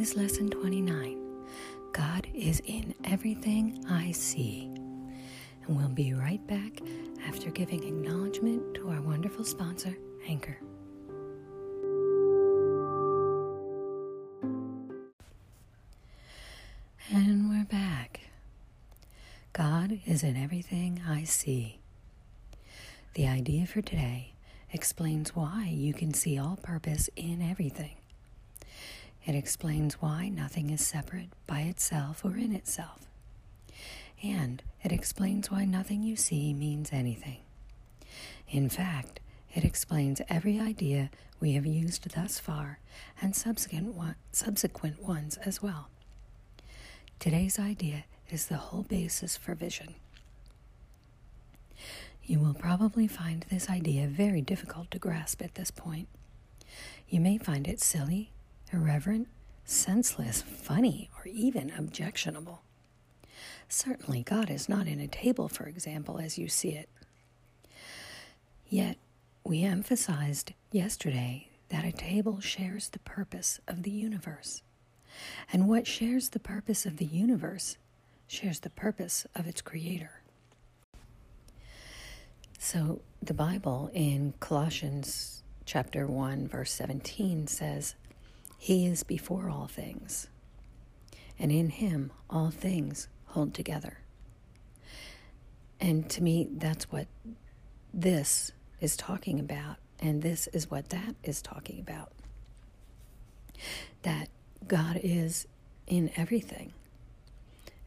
is 0.00 0.16
lesson 0.16 0.48
29 0.48 1.18
God 1.92 2.26
is 2.32 2.62
in 2.64 2.94
everything 3.04 3.84
I 3.90 4.12
see. 4.12 4.70
And 5.66 5.76
we'll 5.76 5.88
be 5.90 6.14
right 6.14 6.44
back 6.46 6.80
after 7.28 7.50
giving 7.50 7.84
acknowledgement 7.84 8.74
to 8.76 8.88
our 8.88 9.02
wonderful 9.02 9.44
sponsor, 9.44 9.94
Anchor. 10.26 10.56
And 17.12 17.50
we're 17.50 17.66
back. 17.66 18.20
God 19.52 20.00
is 20.06 20.22
in 20.22 20.34
everything 20.36 21.02
I 21.06 21.24
see. 21.24 21.80
The 23.14 23.28
idea 23.28 23.66
for 23.66 23.82
today 23.82 24.32
explains 24.72 25.36
why 25.36 25.66
you 25.70 25.92
can 25.92 26.14
see 26.14 26.38
all 26.38 26.58
purpose 26.62 27.10
in 27.16 27.42
everything. 27.42 27.99
It 29.26 29.34
explains 29.34 29.94
why 29.94 30.28
nothing 30.28 30.70
is 30.70 30.86
separate 30.86 31.28
by 31.46 31.60
itself 31.60 32.24
or 32.24 32.36
in 32.36 32.54
itself. 32.54 33.06
And 34.22 34.62
it 34.82 34.92
explains 34.92 35.50
why 35.50 35.64
nothing 35.64 36.02
you 36.02 36.16
see 36.16 36.52
means 36.52 36.90
anything. 36.92 37.38
In 38.48 38.68
fact, 38.68 39.20
it 39.54 39.64
explains 39.64 40.20
every 40.28 40.58
idea 40.60 41.10
we 41.40 41.52
have 41.52 41.66
used 41.66 42.14
thus 42.14 42.38
far 42.38 42.78
and 43.20 43.34
subsequent, 43.34 43.94
one, 43.94 44.14
subsequent 44.32 45.02
ones 45.02 45.36
as 45.38 45.62
well. 45.62 45.88
Today's 47.18 47.58
idea 47.58 48.04
is 48.30 48.46
the 48.46 48.56
whole 48.56 48.82
basis 48.82 49.36
for 49.36 49.54
vision. 49.54 49.94
You 52.24 52.38
will 52.38 52.54
probably 52.54 53.06
find 53.06 53.44
this 53.50 53.68
idea 53.68 54.06
very 54.06 54.40
difficult 54.40 54.90
to 54.92 54.98
grasp 54.98 55.42
at 55.42 55.54
this 55.56 55.70
point. 55.70 56.08
You 57.08 57.20
may 57.20 57.38
find 57.38 57.66
it 57.66 57.80
silly, 57.80 58.30
irreverent, 58.72 59.28
senseless, 59.64 60.42
funny, 60.42 61.10
or 61.18 61.26
even 61.26 61.70
objectionable. 61.76 62.62
Certainly, 63.68 64.22
God 64.24 64.50
is 64.50 64.68
not 64.68 64.86
in 64.86 65.00
a 65.00 65.06
table, 65.06 65.48
for 65.48 65.66
example, 65.66 66.18
as 66.18 66.38
you 66.38 66.48
see 66.48 66.70
it. 66.70 66.88
Yet, 68.68 68.98
we 69.44 69.62
emphasized 69.62 70.52
yesterday 70.72 71.48
that 71.70 71.84
a 71.84 71.92
table 71.92 72.40
shares 72.40 72.88
the 72.88 72.98
purpose 73.00 73.60
of 73.66 73.82
the 73.84 73.90
universe. 73.90 74.62
And 75.52 75.68
what 75.68 75.86
shares 75.86 76.30
the 76.30 76.40
purpose 76.40 76.86
of 76.86 76.96
the 76.96 77.04
universe 77.04 77.76
shares 78.26 78.60
the 78.60 78.70
purpose 78.70 79.26
of 79.34 79.46
its 79.46 79.60
creator. 79.60 80.20
So 82.58 83.00
the 83.22 83.34
Bible 83.34 83.90
in 83.94 84.34
Colossians 84.38 85.42
chapter 85.64 86.06
1 86.06 86.46
verse 86.48 86.72
17 86.72 87.46
says, 87.46 87.94
"He 88.62 88.86
is 88.86 89.04
before 89.04 89.48
all 89.48 89.66
things, 89.68 90.28
and 91.38 91.50
in 91.50 91.70
him 91.70 92.12
all 92.28 92.50
things 92.50 93.08
hold 93.28 93.54
together." 93.54 94.00
And 95.80 96.10
to 96.10 96.22
me 96.22 96.44
that's 96.44 96.92
what 96.92 97.08
this 97.92 98.52
is 98.78 98.98
talking 98.98 99.40
about, 99.40 99.78
and 99.98 100.20
this 100.20 100.46
is 100.48 100.70
what 100.70 100.90
that 100.90 101.16
is 101.22 101.40
talking 101.40 101.80
about. 101.80 102.12
That 104.02 104.28
God 104.68 105.00
is 105.02 105.46
in 105.86 106.10
everything. 106.16 106.74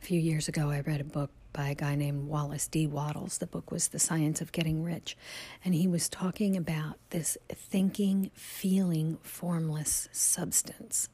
A 0.02 0.06
few 0.06 0.20
years 0.20 0.48
ago 0.48 0.72
I 0.72 0.80
read 0.80 1.02
a 1.02 1.06
book 1.06 1.30
by 1.54 1.70
a 1.70 1.76
guy 1.76 1.96
named 1.96 2.28
Wallace 2.28 2.68
D. 2.68 2.88
Wattles. 2.88 3.38
The 3.38 3.48
book 3.48 3.72
was 3.72 3.88
The 3.88 4.00
Science 4.00 4.42
of 4.42 4.52
Getting 4.52 4.84
Rich. 4.84 5.16
And 5.64 5.74
he 5.76 5.88
was 5.88 6.10
talking 6.10 6.58
about 6.58 6.98
this 7.12 7.38
thinking, 7.50 8.32
feeling, 8.34 9.18
formless 9.22 10.10
substance. 10.12 11.10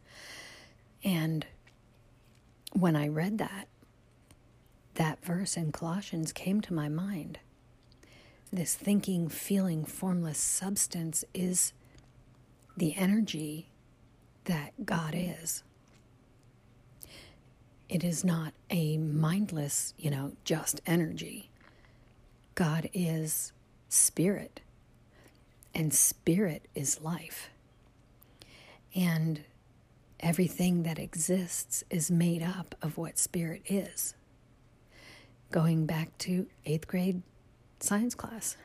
And 1.03 1.45
when 2.73 2.95
I 2.95 3.07
read 3.07 3.37
that, 3.37 3.67
that 4.95 5.23
verse 5.23 5.55
in 5.55 5.71
Colossians 5.71 6.31
came 6.31 6.61
to 6.61 6.73
my 6.73 6.89
mind. 6.89 7.39
This 8.51 8.75
thinking, 8.75 9.29
feeling, 9.29 9.85
formless 9.85 10.39
substance 10.39 11.23
is 11.33 11.73
the 12.75 12.95
energy 12.95 13.69
that 14.45 14.85
God 14.85 15.13
is. 15.15 15.63
It 17.89 18.03
is 18.03 18.23
not 18.23 18.53
a 18.69 18.97
mindless, 18.97 19.95
you 19.97 20.11
know, 20.11 20.33
just 20.43 20.79
energy. 20.85 21.49
God 22.53 22.87
is 22.93 23.51
spirit, 23.87 24.61
and 25.73 25.91
spirit 25.91 26.67
is 26.75 27.01
life. 27.01 27.49
And 28.95 29.43
everything 30.19 30.83
that 30.83 30.99
exists 30.99 31.83
is 31.89 32.11
made 32.11 32.43
up 32.43 32.75
of 32.81 32.97
what 32.97 33.17
spirit 33.17 33.63
is. 33.65 34.13
Going 35.49 35.87
back 35.87 36.15
to 36.19 36.45
eighth 36.65 36.87
grade 36.87 37.23
science 37.79 38.13
class, 38.13 38.55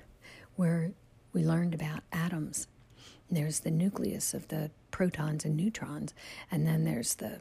where 0.57 0.93
we 1.33 1.45
learned 1.45 1.75
about 1.75 2.01
atoms. 2.13 2.67
There's 3.31 3.61
the 3.61 3.71
nucleus 3.71 4.35
of 4.35 4.49
the 4.49 4.71
protons 4.91 5.47
and 5.47 5.57
neutrons, 5.57 6.13
and 6.51 6.67
then 6.67 6.85
there's 6.85 7.15
the 7.15 7.41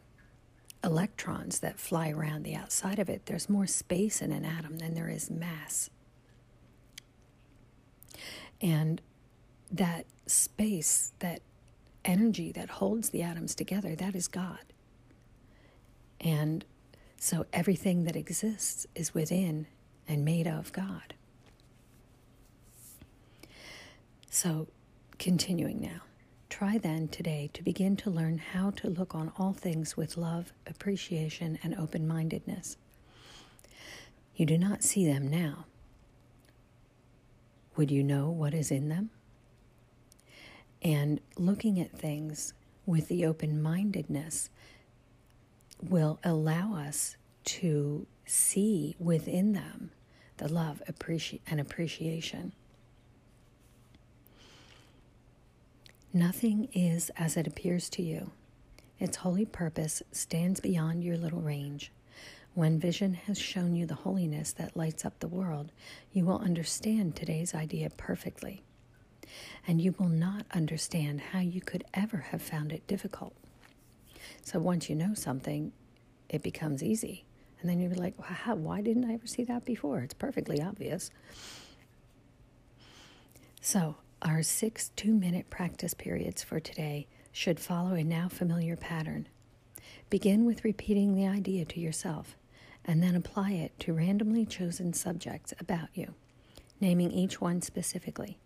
electrons 0.84 1.60
that 1.60 1.80
fly 1.80 2.10
around 2.10 2.44
the 2.44 2.56
outside 2.56 3.00
of 3.00 3.10
it. 3.10 3.26
There's 3.26 3.50
more 3.50 3.68
space 3.68 4.22
in 4.22 4.32
an 4.32 4.46
atom 4.46 4.80
than 4.80 4.94
there 4.94 5.10
is 5.10 5.30
mass. 5.30 5.90
And 8.62 9.02
that 9.72 10.06
space, 10.28 11.14
that 11.20 11.42
energy 12.06 12.52
that 12.52 12.70
holds 12.70 13.10
the 13.10 13.22
atoms 13.22 13.56
together, 13.56 13.96
that 13.96 14.16
is 14.16 14.28
God. 14.28 14.60
And 16.20 16.66
so 17.18 17.46
everything 17.54 18.04
that 18.06 18.16
exists 18.16 18.86
is 18.96 19.14
within 19.14 19.68
and 20.08 20.26
made 20.26 20.48
of 20.48 20.72
God. 20.74 21.14
So, 24.30 24.68
continuing 25.20 25.80
now. 25.80 26.02
Try 26.54 26.78
then 26.78 27.08
today 27.08 27.50
to 27.54 27.64
begin 27.64 27.96
to 27.96 28.12
learn 28.12 28.38
how 28.38 28.70
to 28.70 28.88
look 28.88 29.16
on 29.16 29.32
all 29.40 29.54
things 29.54 29.98
with 29.98 30.18
love, 30.18 30.54
appreciation, 30.68 31.58
and 31.64 31.74
open 31.74 32.08
mindedness. 32.08 32.78
You 34.36 34.46
do 34.46 34.60
not 34.60 34.84
see 34.84 35.04
them 35.04 35.28
now. 35.28 35.66
Would 37.76 37.90
you 37.90 38.04
know 38.04 38.30
what 38.30 38.54
is 38.54 38.70
in 38.70 38.90
them? 38.90 39.10
And 40.84 41.22
looking 41.40 41.80
at 41.80 41.98
things 41.98 42.54
with 42.86 43.08
the 43.08 43.26
open 43.26 43.60
mindedness 43.60 44.52
will 45.82 46.20
allow 46.24 46.76
us 46.76 47.18
to 47.46 48.06
see 48.28 48.96
within 49.00 49.54
them 49.54 49.90
the 50.38 50.54
love 50.54 50.84
appreci- 50.88 51.42
and 51.48 51.60
appreciation. 51.60 52.54
Nothing 56.16 56.70
is 56.74 57.10
as 57.18 57.38
it 57.38 57.48
appears 57.48 57.90
to 57.90 58.04
you. 58.04 58.30
Its 59.00 59.18
holy 59.18 59.46
purpose 59.46 60.04
stands 60.12 60.60
beyond 60.60 61.04
your 61.04 61.18
little 61.18 61.42
range. 61.42 61.92
When 62.54 62.80
vision 62.80 63.16
has 63.16 63.40
shown 63.40 63.76
you 63.76 63.88
the 63.88 63.96
holiness 63.96 64.52
that 64.54 64.78
lights 64.78 65.06
up 65.06 65.20
the 65.20 65.28
world, 65.28 65.72
you 66.12 66.24
will 66.24 66.38
understand 66.38 67.16
today's 67.16 67.56
idea 67.56 67.90
perfectly. 67.90 68.62
And 69.68 69.82
you 69.82 69.96
will 69.98 70.08
not 70.08 70.46
understand 70.52 71.20
how 71.20 71.40
you 71.40 71.62
could 71.62 71.84
ever 71.96 72.18
have 72.18 72.44
found 72.44 72.72
it 72.72 72.86
difficult. 72.86 73.34
So 74.44 74.60
once 74.60 74.92
you 74.92 74.96
know 74.96 75.16
something, 75.16 75.72
it 76.30 76.44
becomes 76.44 76.84
easy. 76.84 77.26
And 77.60 77.68
then 77.68 77.80
you're 77.80 77.96
like, 77.96 78.14
wow, 78.20 78.54
why 78.54 78.82
didn't 78.82 79.10
I 79.10 79.16
ever 79.16 79.26
see 79.26 79.46
that 79.46 79.66
before? 79.66 80.02
It's 80.02 80.14
perfectly 80.14 80.62
obvious. 80.62 81.10
So 83.62 83.96
our 84.24 84.42
six 84.42 84.90
two 84.96 85.14
minute 85.14 85.50
practice 85.50 85.94
periods 85.94 86.42
for 86.44 86.60
today 86.60 87.08
should 87.32 87.60
follow 87.60 87.94
a 87.94 88.04
now 88.04 88.30
familiar 88.30 88.78
pattern. 88.78 89.28
Begin 90.10 90.46
with 90.46 90.64
repeating 90.64 91.14
the 91.14 91.28
idea 91.28 91.66
to 91.66 91.80
yourself 91.80 92.38
and 92.86 93.04
then 93.04 93.16
apply 93.16 93.52
it 93.52 93.78
to 93.80 93.94
randomly 93.94 94.46
chosen 94.46 94.94
subjects 94.94 95.54
about 95.60 95.90
you, 95.94 96.14
naming 96.80 97.12
each 97.12 97.42
one 97.42 97.62
specifically. 97.62 98.38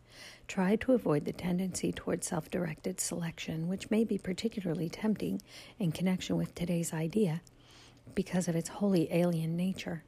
Try 0.48 0.78
to 0.78 0.94
avoid 0.94 1.26
the 1.26 1.34
tendency 1.34 1.92
toward 1.92 2.24
self 2.24 2.50
directed 2.50 3.00
selection, 3.00 3.68
which 3.68 3.92
may 3.92 4.04
be 4.04 4.18
particularly 4.18 4.90
tempting 4.90 5.42
in 5.78 5.92
connection 5.92 6.38
with 6.38 6.56
today's 6.56 6.92
idea 6.92 7.42
because 8.16 8.48
of 8.48 8.56
its 8.56 8.70
wholly 8.70 9.08
alien 9.14 9.56
nature. 9.56 10.04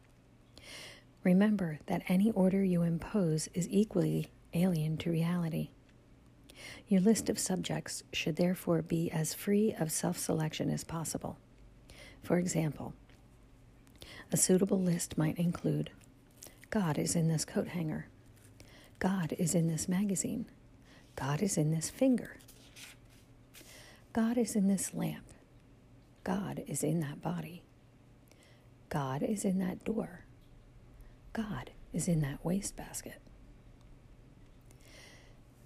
Remember 1.23 1.79
that 1.85 2.01
any 2.07 2.31
order 2.31 2.63
you 2.63 2.81
impose 2.81 3.49
is 3.53 3.67
equally 3.69 4.31
alien 4.53 4.97
to 4.97 5.11
reality. 5.11 5.69
Your 6.87 7.01
list 7.01 7.29
of 7.29 7.39
subjects 7.39 8.03
should 8.11 8.35
therefore 8.35 8.81
be 8.81 9.11
as 9.11 9.33
free 9.33 9.73
of 9.79 9.91
self 9.91 10.17
selection 10.17 10.69
as 10.69 10.83
possible. 10.83 11.37
For 12.21 12.37
example, 12.37 12.93
a 14.31 14.37
suitable 14.37 14.79
list 14.79 15.17
might 15.17 15.37
include 15.37 15.91
God 16.69 16.97
is 16.97 17.15
in 17.15 17.27
this 17.27 17.45
coat 17.45 17.69
hanger. 17.69 18.07
God 18.99 19.33
is 19.39 19.55
in 19.55 19.67
this 19.67 19.87
magazine. 19.87 20.45
God 21.15 21.41
is 21.41 21.57
in 21.57 21.71
this 21.71 21.89
finger. 21.89 22.37
God 24.13 24.37
is 24.37 24.55
in 24.55 24.67
this 24.67 24.93
lamp. 24.93 25.25
God 26.23 26.63
is 26.67 26.83
in 26.83 26.99
that 26.99 27.21
body. 27.21 27.63
God 28.89 29.23
is 29.23 29.45
in 29.45 29.59
that 29.59 29.83
door. 29.83 30.25
God 31.33 31.71
is 31.93 32.07
in 32.07 32.21
that 32.21 32.43
wastebasket. 32.43 33.21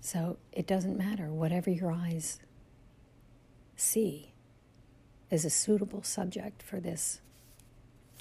So 0.03 0.35
it 0.51 0.67
doesn't 0.67 0.97
matter, 0.97 1.31
whatever 1.31 1.69
your 1.69 1.89
eyes 1.89 2.41
see 3.77 4.33
is 5.31 5.45
a 5.45 5.49
suitable 5.49 6.03
subject 6.03 6.61
for 6.61 6.81
this 6.81 7.21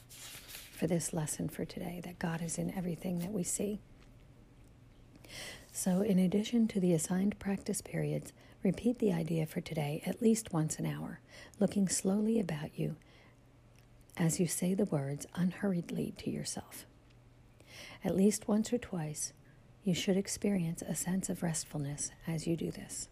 for 0.08 0.86
this 0.86 1.12
lesson 1.12 1.48
for 1.48 1.64
today 1.64 2.00
that 2.04 2.20
God 2.20 2.40
is 2.40 2.56
in 2.56 2.72
everything 2.76 3.18
that 3.18 3.32
we 3.32 3.42
see. 3.42 3.80
So, 5.72 6.02
in 6.02 6.18
addition 6.18 6.68
to 6.68 6.80
the 6.80 6.92
assigned 6.94 7.38
practice 7.40 7.80
periods, 7.80 8.32
repeat 8.62 9.00
the 9.00 9.12
idea 9.12 9.44
for 9.46 9.60
today 9.60 10.02
at 10.06 10.22
least 10.22 10.52
once 10.52 10.78
an 10.78 10.86
hour, 10.86 11.20
looking 11.58 11.88
slowly 11.88 12.38
about 12.38 12.78
you 12.78 12.94
as 14.16 14.38
you 14.38 14.46
say 14.46 14.72
the 14.74 14.84
words 14.84 15.26
unhurriedly 15.34 16.14
to 16.18 16.30
yourself. 16.30 16.84
At 18.04 18.16
least 18.16 18.46
once 18.46 18.72
or 18.72 18.78
twice, 18.78 19.32
you 19.84 19.94
should 19.94 20.16
experience 20.16 20.82
a 20.82 20.94
sense 20.94 21.28
of 21.28 21.42
restfulness 21.42 22.10
as 22.26 22.46
you 22.46 22.56
do 22.56 22.70
this. 22.70 23.08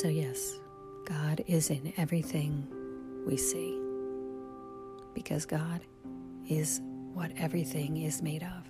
So, 0.00 0.08
yes, 0.08 0.58
God 1.06 1.42
is 1.46 1.70
in 1.70 1.92
everything 1.96 2.66
we 3.26 3.36
see 3.36 3.80
because 5.14 5.46
God 5.46 5.80
is 6.48 6.82
what 7.14 7.32
everything 7.38 7.96
is 7.96 8.20
made 8.20 8.42
of. 8.42 8.68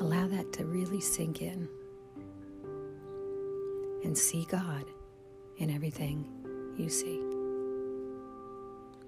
Allow 0.00 0.28
that 0.28 0.52
to 0.52 0.64
really 0.64 1.00
sink 1.00 1.42
in 1.42 1.68
and 4.04 4.16
see 4.16 4.46
God 4.48 4.84
in 5.56 5.70
everything 5.70 6.24
you 6.76 6.88
see. 6.88 7.35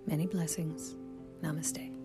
Many 0.08 0.26
blessings. 0.26 0.96
Namaste. 1.43 1.97